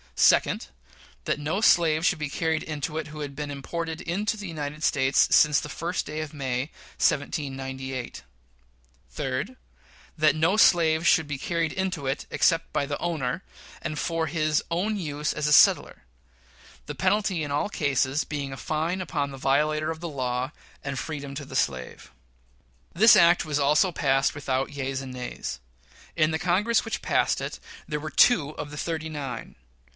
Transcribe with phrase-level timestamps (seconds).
[0.15, 0.67] Second.
[1.25, 4.83] That no slave should be carried into it who had been imported into the United
[4.83, 8.21] States since the first day of May, 1798.
[9.09, 9.55] Third.
[10.17, 13.43] That no slave should be carried into it except by the owner,
[13.81, 16.03] and for his own use as a settler;
[16.87, 20.51] the penalty in all the cases being a fine upon the violator of the law,
[20.83, 22.11] and freedom to the slave.
[22.93, 25.59] This act also was passed without yeas and nays.
[26.15, 29.55] In the Congress which passed it there were two of the "thirty nine."